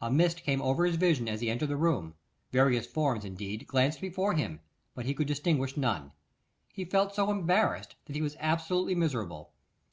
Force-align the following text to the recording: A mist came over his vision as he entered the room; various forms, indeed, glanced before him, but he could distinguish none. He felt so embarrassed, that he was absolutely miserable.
A 0.00 0.10
mist 0.10 0.42
came 0.42 0.60
over 0.60 0.84
his 0.84 0.96
vision 0.96 1.28
as 1.28 1.40
he 1.40 1.48
entered 1.48 1.68
the 1.68 1.76
room; 1.76 2.14
various 2.50 2.88
forms, 2.88 3.24
indeed, 3.24 3.68
glanced 3.68 4.00
before 4.00 4.32
him, 4.34 4.58
but 4.96 5.06
he 5.06 5.14
could 5.14 5.28
distinguish 5.28 5.76
none. 5.76 6.10
He 6.72 6.84
felt 6.84 7.14
so 7.14 7.30
embarrassed, 7.30 7.94
that 8.06 8.16
he 8.16 8.20
was 8.22 8.36
absolutely 8.40 8.96
miserable. 8.96 9.52